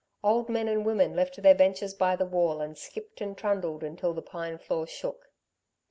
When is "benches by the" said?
1.53-2.25